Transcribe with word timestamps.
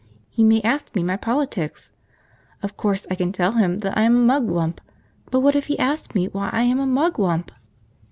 He 0.31 0.43
may 0.43 0.63
ask 0.63 0.95
me 0.95 1.03
my 1.03 1.15
politics. 1.15 1.91
Of 2.63 2.75
course 2.75 3.05
I 3.11 3.13
can 3.13 3.31
tell 3.31 3.51
him 3.51 3.81
that 3.81 3.95
I 3.95 4.01
am 4.01 4.15
a 4.17 4.25
Mugwump, 4.33 4.81
but 5.29 5.41
what 5.41 5.53
if 5.55 5.67
he 5.67 5.77
asks 5.77 6.15
me 6.15 6.25
why 6.27 6.49
I 6.51 6.63
am 6.63 6.79
a 6.79 6.87
Mugwump?" 6.87 7.51